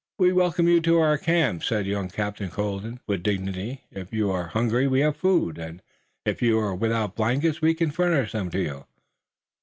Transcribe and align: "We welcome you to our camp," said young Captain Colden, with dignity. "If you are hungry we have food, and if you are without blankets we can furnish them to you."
"We 0.17 0.33
welcome 0.33 0.67
you 0.67 0.81
to 0.81 0.97
our 0.99 1.19
camp," 1.19 1.63
said 1.63 1.85
young 1.85 2.09
Captain 2.09 2.49
Colden, 2.49 2.99
with 3.05 3.21
dignity. 3.21 3.83
"If 3.91 4.11
you 4.11 4.31
are 4.31 4.47
hungry 4.47 4.87
we 4.87 5.01
have 5.01 5.15
food, 5.15 5.59
and 5.59 5.79
if 6.25 6.41
you 6.41 6.57
are 6.57 6.73
without 6.73 7.15
blankets 7.15 7.61
we 7.61 7.75
can 7.75 7.91
furnish 7.91 8.31
them 8.31 8.49
to 8.49 8.59
you." 8.59 8.85